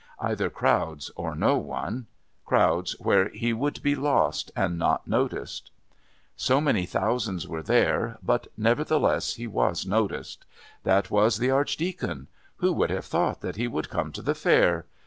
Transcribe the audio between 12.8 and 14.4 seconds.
have thought that he would come to the